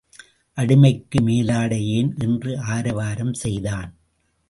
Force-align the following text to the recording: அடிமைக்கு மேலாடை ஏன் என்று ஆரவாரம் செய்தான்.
அடிமைக்கு 0.57 1.19
மேலாடை 1.21 1.87
ஏன் 1.87 2.11
என்று 2.17 2.59
ஆரவாரம் 2.59 3.33
செய்தான். 3.33 3.91